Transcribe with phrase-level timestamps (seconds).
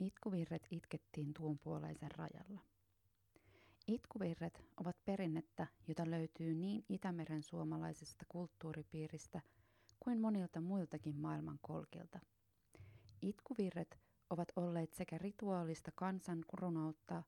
[0.00, 2.60] Itkuvirret itkettiin tuon puoleisen rajalla.
[3.86, 9.40] Itkuvirret ovat perinnettä, jota löytyy niin Itämeren suomalaisesta kulttuuripiiristä
[10.00, 12.20] kuin monilta muiltakin maailman kolkilta.
[13.22, 13.98] Itkuvirret
[14.30, 17.22] ovat olleet sekä rituaalista kansan runoutta,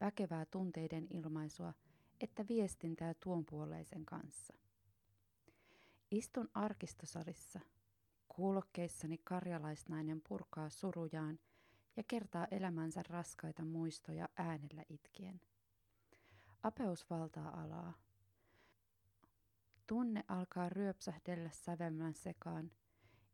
[0.00, 1.74] väkevää tunteiden ilmaisua
[2.20, 4.54] että viestintää tuon puoleisen kanssa.
[6.10, 7.60] Istun arkistosalissa.
[8.28, 11.38] Kuulokkeissani karjalaisnainen purkaa surujaan
[11.98, 15.40] ja kertaa elämänsä raskaita muistoja äänellä itkien.
[16.62, 17.92] Apeus valtaa alaa.
[19.86, 22.70] Tunne alkaa ryöpsähdellä sävelmän sekaan.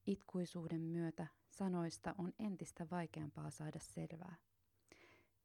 [0.06, 4.37] Itkuisuuden myötä sanoista on entistä vaikeampaa saada selvää.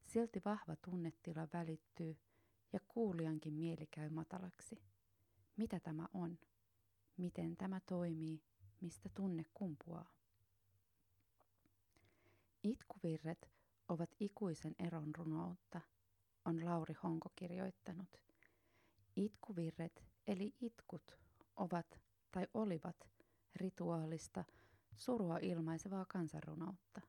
[0.06, 2.18] Silti vahva tunnetila välittyy
[2.72, 4.82] ja kuulijankin mieli käy matalaksi.
[5.56, 6.38] Mitä tämä on?
[7.16, 8.42] Miten tämä toimii?
[8.80, 10.19] Mistä tunne kumpuaa?
[12.62, 13.50] Itkuvirret
[13.88, 15.80] ovat ikuisen eron runoutta,
[16.44, 18.20] on Lauri Honko kirjoittanut.
[19.16, 21.16] Itkuvirret eli itkut
[21.56, 22.96] ovat tai olivat
[23.56, 24.44] rituaalista
[24.96, 27.00] surua ilmaisevaa kansanrunoutta.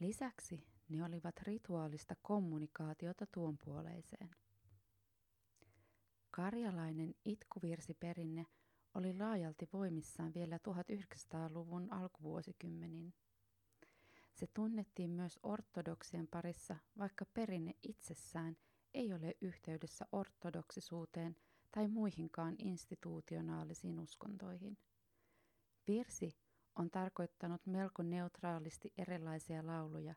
[0.00, 4.30] Lisäksi ne olivat rituaalista kommunikaatiota tuon puoleiseen.
[6.30, 8.46] Karjalainen itkuvirsiperinne
[8.94, 13.14] oli laajalti voimissaan vielä 1900-luvun alkuvuosikymmenin.
[14.36, 18.56] Se tunnettiin myös ortodoksien parissa, vaikka perinne itsessään
[18.94, 21.36] ei ole yhteydessä ortodoksisuuteen
[21.72, 24.78] tai muihinkaan institutionaalisiin uskontoihin.
[25.88, 26.36] Virsi
[26.74, 30.14] on tarkoittanut melko neutraalisti erilaisia lauluja,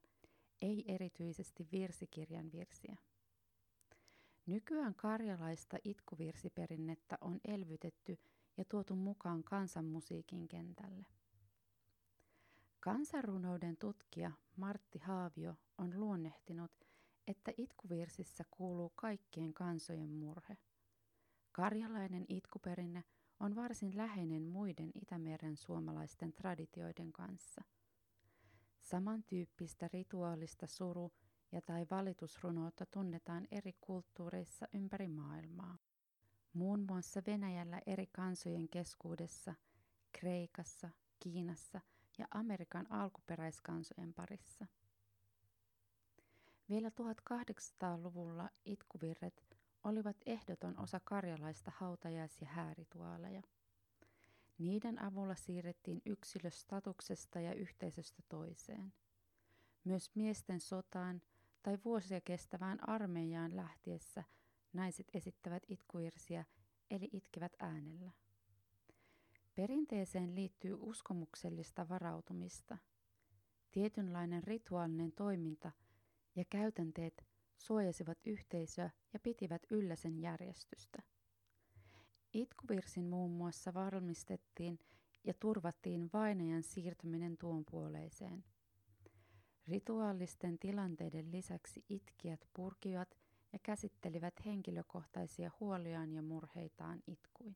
[0.61, 2.95] ei erityisesti virsikirjan virsiä.
[4.45, 8.17] Nykyään karjalaista itkuvirsiperinnettä on elvytetty
[8.57, 11.18] ja tuotu mukaan kansanmusiikin kentälle.
[12.81, 16.71] Kansanrunouden tutkija Martti Haavio on luonnehtinut,
[17.27, 20.57] että itkuvirsissä kuuluu kaikkien kansojen murhe.
[21.51, 23.03] Karjalainen itkuperinne
[23.39, 27.61] on varsin läheinen muiden Itämeren suomalaisten traditioiden kanssa.
[28.79, 31.13] Samantyyppistä rituaalista suru-
[31.51, 35.77] ja tai valitusrunoutta tunnetaan eri kulttuureissa ympäri maailmaa.
[36.53, 39.55] Muun muassa Venäjällä eri kansojen keskuudessa,
[40.11, 41.81] Kreikassa, Kiinassa–
[42.19, 44.65] ja Amerikan alkuperäiskansojen parissa.
[46.69, 49.43] Vielä 1800-luvulla itkuvirret
[49.83, 53.41] olivat ehdoton osa karjalaista hautajais- ja häärituaaleja.
[54.57, 58.93] Niiden avulla siirrettiin yksilö statuksesta ja yhteisöstä toiseen.
[59.83, 61.21] Myös miesten sotaan
[61.63, 64.23] tai vuosia kestävään armeijaan lähtiessä
[64.73, 66.45] naiset esittävät itkuirsiä
[66.91, 68.11] eli itkevät äänellä.
[69.55, 72.77] Perinteeseen liittyy uskomuksellista varautumista.
[73.71, 75.71] Tietynlainen rituaalinen toiminta
[76.35, 77.25] ja käytänteet
[77.57, 81.03] suojasivat yhteisöä ja pitivät yllä sen järjestystä.
[82.33, 84.79] Itkuvirsin muun muassa valmistettiin
[85.23, 88.43] ja turvattiin vainajan siirtyminen tuon puoleiseen.
[89.67, 93.17] Rituaalisten tilanteiden lisäksi itkijät purkivat
[93.53, 97.55] ja käsittelivät henkilökohtaisia huoliaan ja murheitaan itkuin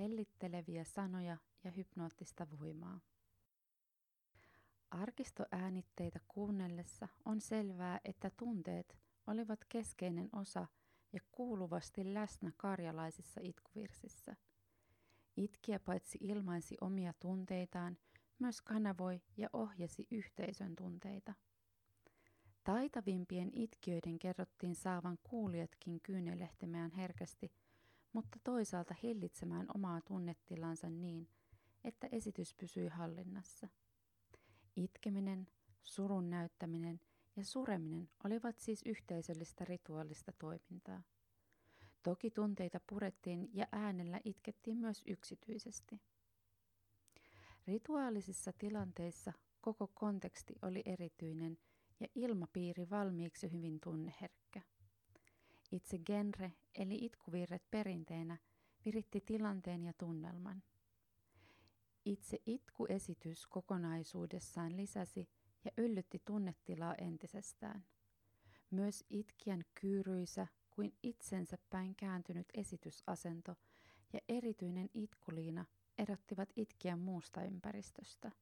[0.00, 3.00] hellitteleviä sanoja ja hypnoottista voimaa.
[4.90, 8.96] Arkistoäänitteitä kuunnellessa on selvää, että tunteet
[9.26, 10.66] olivat keskeinen osa
[11.12, 14.36] ja kuuluvasti läsnä karjalaisissa itkuvirsissä.
[15.36, 17.98] Itkiä paitsi ilmaisi omia tunteitaan,
[18.38, 21.34] myös kanavoi ja ohjasi yhteisön tunteita.
[22.64, 27.52] Taitavimpien itkiöiden kerrottiin saavan kuulijatkin kyynelehtimään herkästi
[28.12, 31.28] mutta toisaalta hillitsemään omaa tunnetilansa niin,
[31.84, 33.68] että esitys pysyi hallinnassa.
[34.76, 35.48] Itkeminen,
[35.82, 37.00] surun näyttäminen
[37.36, 41.02] ja sureminen olivat siis yhteisöllistä rituaalista toimintaa.
[42.02, 46.00] Toki tunteita purettiin ja äänellä itkettiin myös yksityisesti.
[47.66, 51.58] Rituaalisissa tilanteissa koko konteksti oli erityinen
[52.00, 54.62] ja ilmapiiri valmiiksi hyvin tunneherkkä.
[55.72, 58.38] Itse genre eli itkuvirret perinteenä
[58.84, 60.62] viritti tilanteen ja tunnelman.
[62.04, 65.28] Itse itkuesitys kokonaisuudessaan lisäsi
[65.64, 67.84] ja yllytti tunnetilaa entisestään.
[68.70, 73.56] Myös itkijän kyyryisä kuin itsensä päin kääntynyt esitysasento
[74.12, 75.66] ja erityinen itkuliina
[75.98, 78.32] erottivat itkijän muusta ympäristöstä.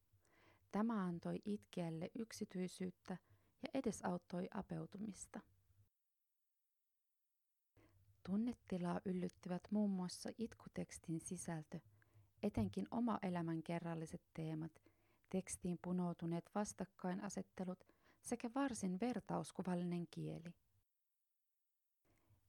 [0.73, 3.17] Tämä antoi itkijälle yksityisyyttä
[3.63, 5.41] ja edesauttoi apeutumista.
[8.27, 11.81] Tunnetilaa yllyttivät muun muassa itkutekstin sisältö,
[12.43, 14.73] etenkin oma elämän kerralliset teemat,
[15.31, 17.85] tekstiin punoutuneet vastakkainasettelut
[18.23, 20.55] sekä varsin vertauskuvallinen kieli.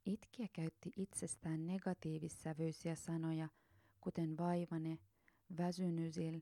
[0.06, 3.50] Itkiä käytti itsestään negatiivissävyisiä sanoja,
[4.02, 5.00] kuten vaivane,
[5.58, 6.42] väsynysil,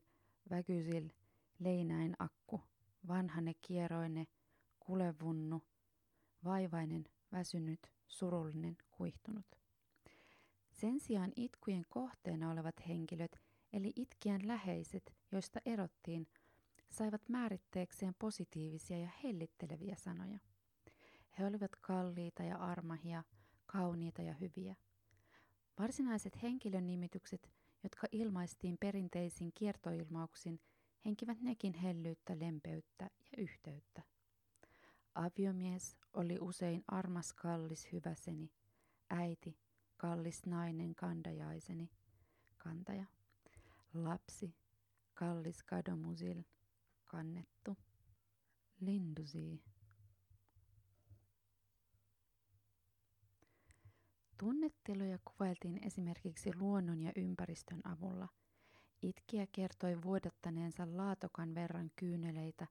[0.50, 1.08] väkysil,
[1.58, 2.60] leinäin akku,
[3.08, 4.26] vanhane kieroine,
[4.80, 5.62] kulevunnu,
[6.44, 9.46] vaivainen, väsynyt, surullinen, kuihtunut.
[10.72, 13.40] Sen sijaan itkujen kohteena olevat henkilöt,
[13.72, 16.26] eli itkien läheiset, joista erottiin,
[16.90, 20.38] saivat määritteekseen positiivisia ja hellitteleviä sanoja.
[21.38, 23.24] He olivat kalliita ja armahia,
[23.66, 24.76] kauniita ja hyviä.
[25.78, 27.50] Varsinaiset henkilönimitykset,
[27.82, 30.60] jotka ilmaistiin perinteisin kiertoilmauksin,
[31.04, 34.02] henkivät nekin hellyyttä, lempeyttä ja yhteyttä.
[35.18, 38.52] Aviomies oli usein armas kallis hyväseni,
[39.10, 39.58] äiti,
[39.96, 41.90] kallis nainen kandajaiseni,
[42.58, 43.06] kantaja,
[43.94, 44.54] lapsi,
[45.14, 46.42] kallis kadomusil,
[47.04, 47.76] kannettu,
[48.80, 49.62] lindusi.
[54.38, 58.28] Tunnetiloja kuvailtiin esimerkiksi luonnon ja ympäristön avulla.
[59.02, 62.66] Itkiä kertoi vuodattaneensa laatokan verran kyyneleitä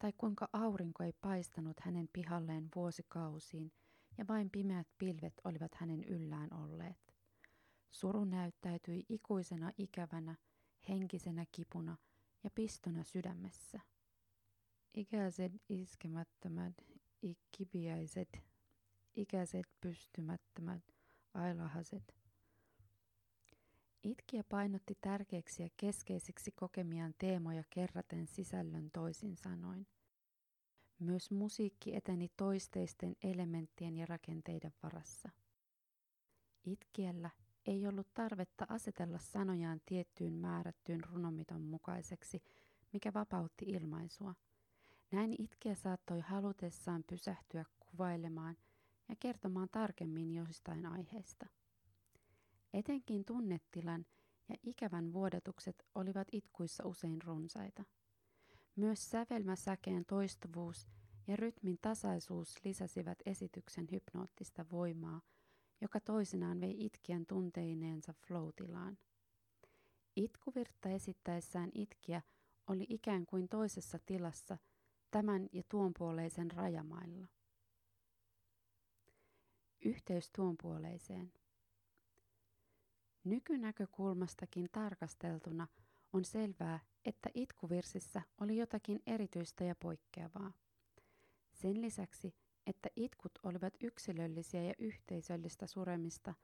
[0.00, 3.72] tai kuinka aurinko ei paistanut hänen pihalleen vuosikausiin
[4.18, 7.14] ja vain pimeät pilvet olivat hänen yllään olleet.
[7.90, 10.36] Suru näyttäytyi ikuisena ikävänä,
[10.88, 11.96] henkisenä kipuna
[12.44, 13.80] ja pistona sydämessä.
[14.94, 16.74] Ikäiset iskemättömät,
[17.22, 18.42] ikipiäiset,
[19.14, 20.82] ikäiset pystymättömät,
[21.34, 22.14] ailahaset.
[24.02, 29.86] Itkiä painotti tärkeiksi ja keskeisiksi kokemiaan teemoja kerraten sisällön toisin sanoin.
[30.98, 35.28] Myös musiikki eteni toisteisten elementtien ja rakenteiden varassa.
[36.64, 37.30] Itkiellä
[37.66, 42.42] ei ollut tarvetta asetella sanojaan tiettyyn määrättyyn runomiton mukaiseksi,
[42.92, 44.34] mikä vapautti ilmaisua.
[45.10, 48.56] Näin itkeä saattoi halutessaan pysähtyä kuvailemaan
[49.08, 51.46] ja kertomaan tarkemmin jostain aiheesta.
[52.72, 54.06] Etenkin tunnetilan
[54.48, 57.84] ja ikävän vuodatukset olivat itkuissa usein runsaita.
[58.76, 60.88] Myös sävelmäsäkeen toistuvuus
[61.26, 65.20] ja rytmin tasaisuus lisäsivät esityksen hypnoottista voimaa,
[65.80, 68.98] joka toisinaan vei itkien tunteineensa floatilaan.
[70.16, 72.22] Itkuvirta esittäessään itkiä
[72.66, 74.58] oli ikään kuin toisessa tilassa
[75.10, 77.26] tämän ja tuonpuoleisen rajamailla.
[79.84, 81.32] Yhteys tuonpuoleiseen.
[83.30, 85.68] Nykynäkökulmastakin tarkasteltuna
[86.12, 90.52] on selvää, että itkuvirsissä oli jotakin erityistä ja poikkeavaa.
[91.52, 92.34] Sen lisäksi,
[92.66, 96.34] että itkut olivat yksilöllisiä ja yhteisöllistä suremista,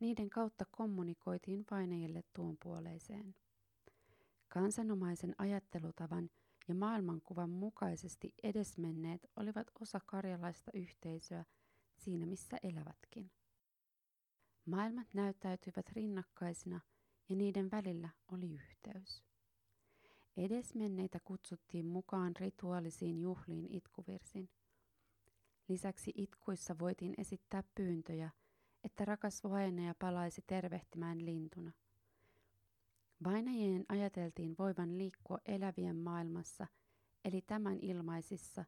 [0.00, 3.34] niiden kautta kommunikoitiin painajille tuonpuoleiseen.
[4.48, 6.30] Kansanomaisen ajattelutavan
[6.68, 11.44] ja maailmankuvan mukaisesti edesmenneet olivat osa karjalaista yhteisöä
[11.96, 13.30] siinä missä elävätkin.
[14.68, 16.80] Maailmat näyttäytyivät rinnakkaisina
[17.28, 19.22] ja niiden välillä oli yhteys.
[20.36, 24.50] Edesmenneitä kutsuttiin mukaan rituaalisiin juhliin itkuvirsin.
[25.68, 28.30] Lisäksi itkuissa voitiin esittää pyyntöjä,
[28.84, 31.72] että rakas vainaja palaisi tervehtimään lintuna.
[33.24, 36.66] Vainajien ajateltiin voivan liikkua elävien maailmassa,
[37.24, 38.64] eli tämän ilmaisissa,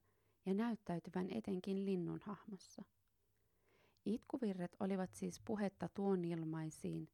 [0.46, 2.84] ja näyttäytyvän etenkin linnun hahmossa.
[4.04, 7.08] Itkuvirret olivat siis puhetta tuonilmaisiin,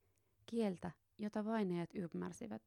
[0.47, 2.63] kieltä, jota vainajat ymmärsivät.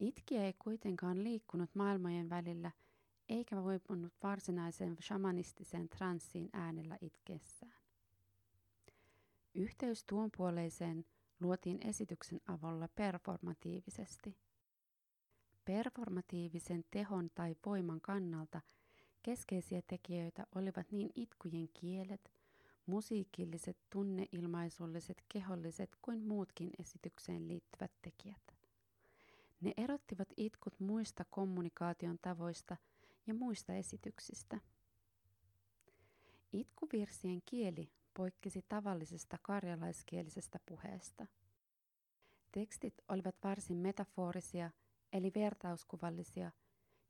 [0.00, 2.70] Itkiä ei kuitenkaan liikkunut maailmojen välillä,
[3.28, 7.82] eikä voipunut varsinaiseen shamanistiseen transsiin äänellä itkessään.
[9.54, 11.04] Yhteys tuonpuoleiseen
[11.40, 14.36] luotiin esityksen avulla performatiivisesti.
[15.64, 18.60] Performatiivisen tehon tai voiman kannalta
[19.22, 22.31] keskeisiä tekijöitä olivat niin itkujen kielet,
[22.86, 28.42] musiikilliset, tunneilmaisulliset, keholliset kuin muutkin esitykseen liittyvät tekijät.
[29.60, 32.76] Ne erottivat itkut muista kommunikaation tavoista
[33.26, 34.60] ja muista esityksistä.
[36.52, 41.26] Itkuvirsien kieli poikkesi tavallisesta karjalaiskielisestä puheesta.
[42.52, 44.70] Tekstit olivat varsin metaforisia
[45.12, 46.52] eli vertauskuvallisia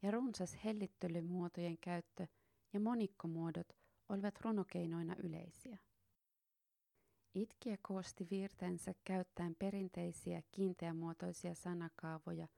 [0.03, 2.27] ja runsas hellittelymuotojen käyttö
[2.73, 5.79] ja monikkomuodot olivat runokeinoina yleisiä.
[7.35, 12.49] Itkiä koosti virtensä käyttäen perinteisiä kiinteämuotoisia sanakaavoja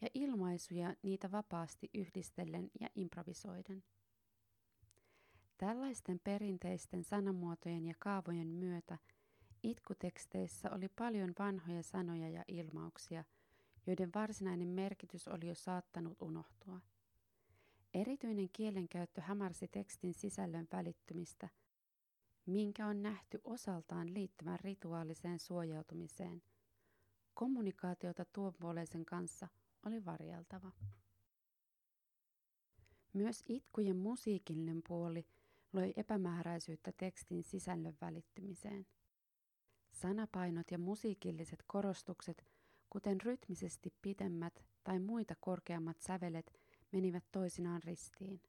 [0.00, 3.84] ja ilmaisuja niitä vapaasti yhdistellen ja improvisoiden.
[5.58, 8.98] Tällaisten perinteisten sanamuotojen ja kaavojen myötä
[9.62, 13.24] itkuteksteissä oli paljon vanhoja sanoja ja ilmauksia,
[13.86, 16.80] joiden varsinainen merkitys oli jo saattanut unohtua.
[18.00, 21.48] Erityinen kielenkäyttö hämärsi tekstin sisällön välittymistä,
[22.46, 26.42] minkä on nähty osaltaan liittyvän rituaaliseen suojautumiseen.
[27.34, 29.48] Kommunikaatiota tuon puoleisen kanssa
[29.86, 30.72] oli varjeltava.
[33.12, 35.26] Myös itkujen musiikillinen puoli
[35.72, 38.86] loi epämääräisyyttä tekstin sisällön välittymiseen.
[39.92, 42.46] Sanapainot ja musiikilliset korostukset,
[42.90, 46.52] kuten rytmisesti pitemmät tai muita korkeammat sävelet,
[46.92, 48.40] menivät toisinaan ristiin.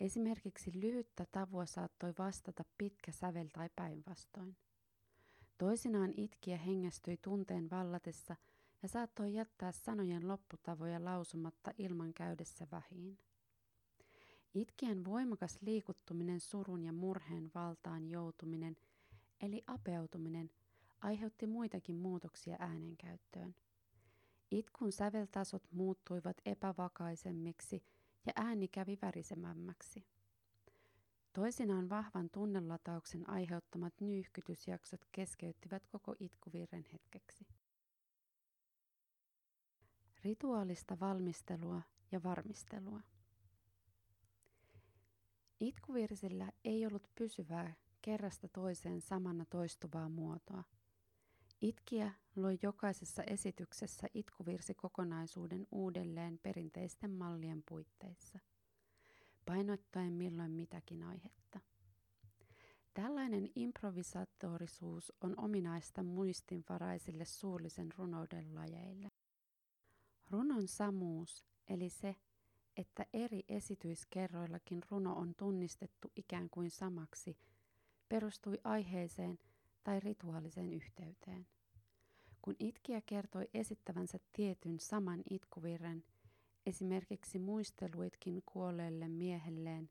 [0.00, 4.56] Esimerkiksi lyhyttä tavua saattoi vastata pitkä sävel tai päinvastoin.
[5.58, 8.36] Toisinaan itkiä hengästyi tunteen vallatessa
[8.82, 13.18] ja saattoi jättää sanojen lopputavoja lausumatta ilman käydessä vähiin.
[14.54, 18.76] Itkien voimakas liikuttuminen surun ja murheen valtaan joutuminen,
[19.40, 20.50] eli apeutuminen,
[21.00, 23.54] aiheutti muitakin muutoksia äänenkäyttöön.
[24.54, 27.84] Itkun säveltasot muuttuivat epävakaisemmiksi
[28.26, 30.06] ja ääni kävi värisemämmäksi.
[31.32, 37.46] Toisinaan vahvan tunnelatauksen aiheuttamat nyyhkytysjaksot keskeyttivät koko itkuvirren hetkeksi.
[40.24, 41.82] Rituaalista valmistelua
[42.12, 43.00] ja varmistelua.
[45.60, 50.64] Itkuvirsillä ei ollut pysyvää kerrasta toiseen samana toistuvaa muotoa.
[51.64, 58.38] Itkiä loi jokaisessa esityksessä itkuvirsikokonaisuuden uudelleen perinteisten mallien puitteissa,
[59.46, 61.60] painottaen milloin mitäkin aihetta.
[62.94, 69.10] Tällainen improvisatorisuus on ominaista muistinvaraisille suullisen runouden lajeille.
[70.30, 72.16] Runon samuus, eli se,
[72.76, 77.38] että eri esityiskerroillakin runo on tunnistettu ikään kuin samaksi,
[78.08, 79.38] perustui aiheeseen
[79.84, 81.53] tai rituaaliseen yhteyteen.
[82.44, 86.04] Kun itkiä kertoi esittävänsä tietyn saman itkuvirren,
[86.66, 89.90] esimerkiksi muisteluitkin kuolleelle miehelleen,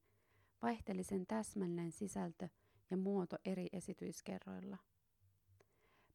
[0.62, 2.50] vaihteli sen täsmällinen sisältö
[2.92, 4.78] ja muoto eri esityiskerroilla.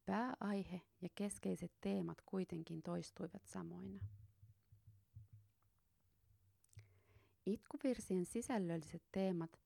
[0.07, 4.01] Pääaihe ja keskeiset teemat kuitenkin toistuivat samoina.
[7.47, 9.61] Itkuvirsien sisällölliset teemat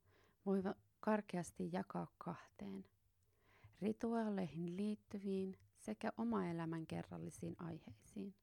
[0.47, 2.85] voivat karkeasti jakaa kahteen.
[3.81, 8.35] Rituaaleihin liittyviin sekä oma-elämän kerrallisiin aiheisiin.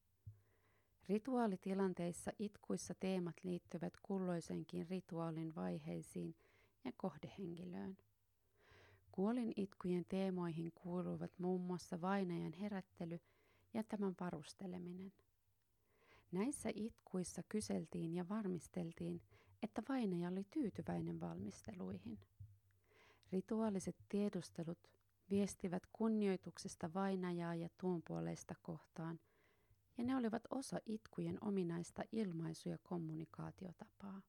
[1.10, 6.36] Rituaalitilanteissa itkuissa teemat liittyvät kulloisenkin rituaalin vaiheisiin
[6.86, 7.98] ja kohdehenkilöön.
[9.12, 13.19] Kuolin itkujen teemoihin kuuluvat muun muassa vainajan herättely
[13.74, 15.13] ja tämän varusteleminen–
[16.31, 19.22] Näissä itkuissa kyseltiin ja varmisteltiin,
[19.63, 22.19] että vainaja oli tyytyväinen valmisteluihin.
[23.31, 24.79] Rituaaliset tiedustelut
[25.29, 29.19] viestivät kunnioituksesta vainajaa ja tuon puoleista kohtaan,
[29.98, 34.21] ja ne olivat osa itkujen ominaista ilmaisu- ja kommunikaatiotapaa.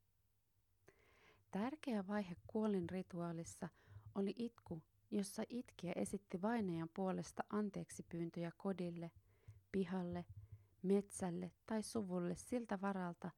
[1.51, 3.69] Tärkeä vaihe kuolin rituaalissa
[4.15, 9.11] oli itku, jossa itkiä esitti vainajan puolesta anteeksi pyyntöjä kodille,
[9.73, 10.25] pihalle–
[10.83, 13.31] metsälle tai suvulle siltä varalta,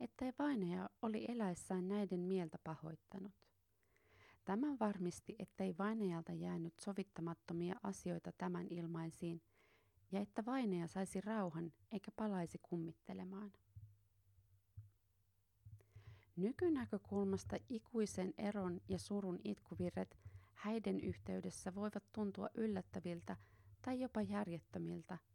[0.00, 3.45] ettei vainaja oli eläessään näiden mieltä pahoittanut.
[4.46, 9.42] Tämä varmisti, ettei vainajalta jäänyt sovittamattomia asioita tämän ilmaisiin
[10.12, 13.52] ja että vainaja saisi rauhan eikä palaisi kummittelemaan.
[16.36, 20.18] Nykynäkökulmasta ikuisen eron ja surun itkuvirret
[20.54, 23.36] häiden yhteydessä voivat tuntua yllättäviltä
[23.82, 25.18] tai jopa järjettömiltä–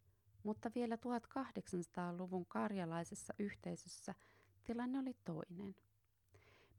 [0.43, 4.15] mutta vielä 1800-luvun karjalaisessa yhteisössä
[4.63, 5.75] tilanne oli toinen.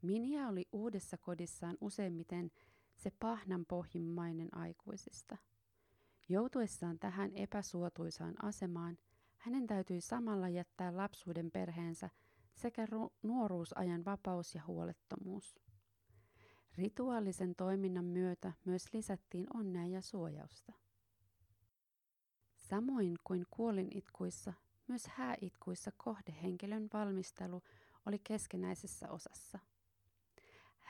[0.03, 2.51] Minia oli uudessa kodissaan useimmiten
[2.95, 5.37] se pahnanpohjimmainen aikuisista.
[6.29, 8.97] Joutuessaan tähän epäsuotuisaan asemaan,
[9.37, 12.09] hänen täytyi samalla jättää lapsuuden perheensä
[12.53, 15.55] sekä ru- nuoruusajan vapaus ja huolettomuus.
[16.77, 20.73] Rituaalisen toiminnan myötä myös lisättiin onnea ja suojausta.
[22.57, 24.53] Samoin kuin kuolinitkuissa,
[24.87, 27.61] myös hääitkuissa kohdehenkilön valmistelu
[28.05, 29.59] oli keskenäisessä osassa.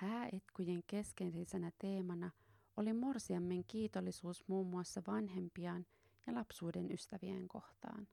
[0.03, 2.31] Hääitkujen keskeisenä teemana
[2.77, 5.86] oli morsiammen kiitollisuus muun muassa vanhempiaan
[6.27, 8.07] ja lapsuuden ystävien kohtaan.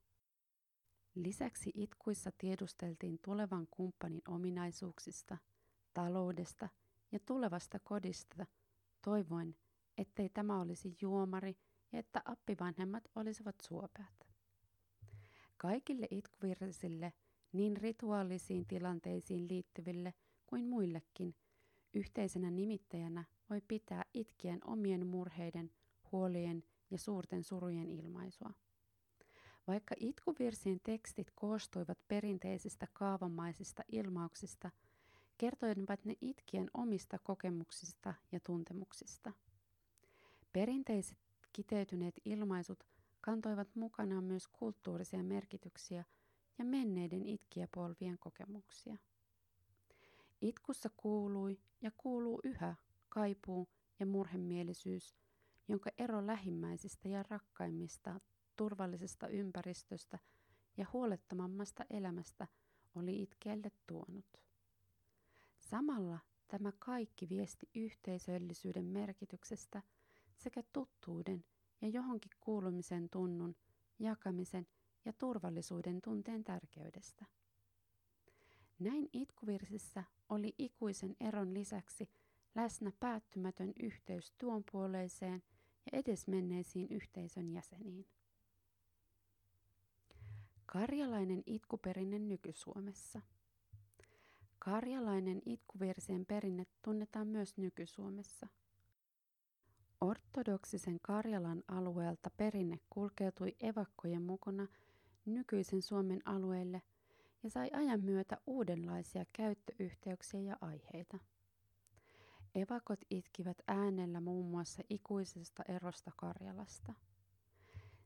[1.14, 5.38] Lisäksi itkuissa tiedusteltiin tulevan kumppanin ominaisuuksista,
[5.94, 6.68] taloudesta
[7.12, 8.46] ja tulevasta kodista,
[9.02, 9.56] toivoen,
[9.98, 11.56] ettei tämä olisi juomari–
[11.92, 14.28] ja että appivanhemmat olisivat suopeat.
[15.56, 17.12] Kaikille itkuvirrisille,
[17.52, 20.14] niin rituaalisiin tilanteisiin liittyville
[20.46, 21.34] kuin muillekin,
[21.94, 25.70] yhteisenä nimittäjänä voi pitää itkien omien murheiden,
[26.12, 28.50] huolien ja suurten surujen ilmaisua.
[29.66, 34.70] Vaikka itkuvirsien tekstit koostuivat perinteisistä kaavamaisista ilmauksista,
[35.38, 39.32] kertoivat ne itkien omista kokemuksista ja tuntemuksista.
[40.52, 41.18] Perinteiset
[41.52, 42.84] kiteytyneet ilmaisut
[43.20, 46.04] kantoivat mukanaan myös kulttuurisia merkityksiä
[46.58, 48.96] ja menneiden itkijäpolvien kokemuksia.
[50.40, 52.74] Itkussa kuului ja kuuluu yhä
[53.08, 53.68] kaipuu
[53.98, 55.16] ja murhemielisyys,
[55.68, 58.20] jonka ero lähimmäisistä ja rakkaimmista,
[58.56, 60.18] turvallisesta ympäristöstä
[60.76, 62.46] ja huolettomammasta elämästä
[62.94, 64.26] oli itkelle tuonut.
[65.58, 66.18] Samalla
[66.48, 69.82] tämä kaikki viesti yhteisöllisyyden merkityksestä
[70.36, 71.44] sekä tuttuuden
[71.80, 73.56] ja johonkin kuulumisen tunnun,
[73.98, 74.66] jakamisen
[75.04, 77.26] ja turvallisuuden tunteen tärkeydestä.
[78.80, 82.10] Näin itkuvirsissä oli ikuisen eron lisäksi
[82.54, 85.42] läsnä päättymätön yhteys tuonpuoleiseen
[85.92, 88.06] ja edesmenneisiin yhteisön jäseniin.
[90.66, 93.20] Karjalainen itkuperinne nyky-Suomessa.
[94.58, 98.46] Karjalainen itkuvirsien perinne tunnetaan myös nyky-Suomessa.
[100.00, 104.66] Ortodoksisen Karjalan alueelta perinne kulkeutui evakkojen mukana
[105.24, 106.82] nykyisen Suomen alueelle
[107.42, 111.18] ja sai ajan myötä uudenlaisia käyttöyhteyksiä ja aiheita.
[112.54, 116.92] Evakot itkivät äänellä muun muassa ikuisesta erosta Karjalasta.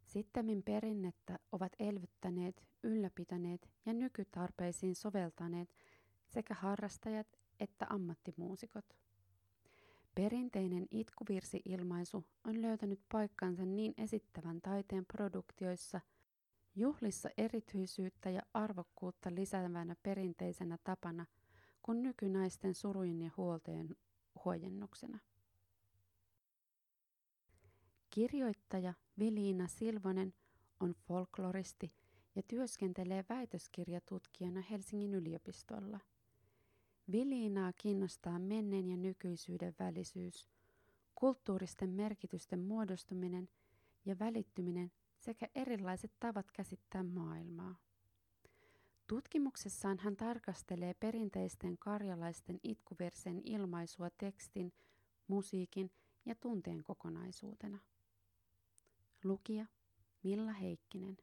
[0.05, 5.75] Sittemmin perinnettä ovat elvyttäneet, ylläpitäneet ja nykytarpeisiin soveltaneet
[6.29, 7.27] sekä harrastajat
[7.61, 8.85] että ammattimuusikot.
[10.15, 16.01] Perinteinen itkuvirsi-ilmaisu on löytänyt paikkansa niin esittävän taiteen produktioissa,
[16.77, 21.27] juhlissa erityisyyttä ja arvokkuutta lisäävänä perinteisenä tapana,
[21.83, 23.97] kuin nykynaisten surujen ja huolteen
[24.45, 25.19] huojennuksena.
[28.11, 30.35] Kirjoittaja Viliina Silvonen
[30.81, 31.93] on folkloristi
[32.35, 36.01] ja työskentelee väitöskirjatutkijana Helsingin yliopistolla.
[37.13, 40.49] Viliinaa kiinnostaa menneen ja nykyisyyden välisyys,
[41.15, 43.49] kulttuuristen merkitysten muodostuminen
[44.05, 44.93] ja välittyminen
[45.25, 47.75] sekä erilaiset tavat käsittää maailmaa.
[49.07, 54.73] Tutkimuksessaan hän tarkastelee perinteisten karjalaisten itkuversen ilmaisua tekstin,
[55.29, 55.91] musiikin
[56.27, 57.79] ja tunteen kokonaisuutena.
[59.25, 59.67] Lukija
[60.23, 61.17] Milla Heikkinen